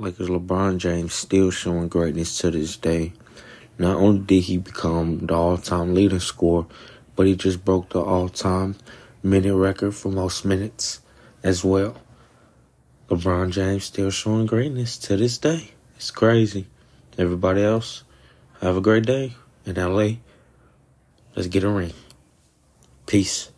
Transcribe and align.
Lakers 0.00 0.28
LeBron 0.30 0.78
James 0.78 1.12
still 1.12 1.50
showing 1.50 1.88
greatness 1.88 2.38
to 2.38 2.50
this 2.50 2.78
day. 2.78 3.12
Not 3.78 3.96
only 3.96 4.20
did 4.20 4.44
he 4.44 4.56
become 4.56 5.26
the 5.26 5.34
all-time 5.34 5.94
leading 5.94 6.20
scorer, 6.20 6.64
but 7.16 7.26
he 7.26 7.36
just 7.36 7.64
broke 7.66 7.90
the 7.90 8.00
all-time 8.00 8.76
minute 9.22 9.54
record 9.54 9.94
for 9.94 10.10
most 10.10 10.46
minutes 10.46 11.00
as 11.42 11.62
well. 11.62 11.96
LeBron 13.10 13.50
James 13.50 13.84
still 13.84 14.10
showing 14.10 14.46
greatness 14.46 14.96
to 14.96 15.18
this 15.18 15.36
day. 15.36 15.72
It's 15.96 16.10
crazy. 16.10 16.66
Everybody 17.18 17.62
else, 17.62 18.04
have 18.62 18.78
a 18.78 18.80
great 18.80 19.04
day 19.04 19.34
in 19.66 19.74
LA. 19.74 20.12
Let's 21.36 21.48
get 21.48 21.64
a 21.64 21.68
ring. 21.68 21.92
Peace. 23.06 23.50